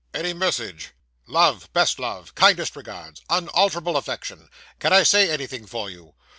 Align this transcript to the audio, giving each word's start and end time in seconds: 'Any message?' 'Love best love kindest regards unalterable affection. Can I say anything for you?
'Any 0.15 0.33
message?' 0.33 0.93
'Love 1.27 1.71
best 1.73 1.99
love 1.99 2.33
kindest 2.33 2.75
regards 2.75 3.21
unalterable 3.29 3.97
affection. 3.97 4.49
Can 4.79 4.91
I 4.91 5.03
say 5.03 5.29
anything 5.29 5.67
for 5.67 5.91
you? 5.91 6.15